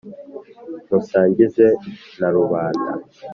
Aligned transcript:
musangize 0.89 1.67
na 2.19 2.27
rubanda 2.35 2.91